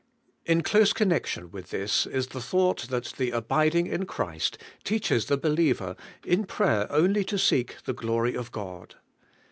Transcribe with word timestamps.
In 0.47 0.63
close 0.63 0.93
connection 0.93 1.51
with 1.51 1.69
this 1.69 2.07
is 2.07 2.29
the 2.29 2.41
thought, 2.41 2.87
that 2.89 3.13
the 3.17 3.29
abiding 3.29 3.85
in 3.85 4.07
Christ 4.07 4.57
teaches 4.83 5.27
the 5.27 5.37
believer 5.37 5.95
in 6.25 6.45
prayer 6.45 6.91
only 6.91 7.23
toseeh 7.23 7.79
the 7.83 7.93
glory 7.93 8.33
of 8.33 8.51
God. 8.51 8.95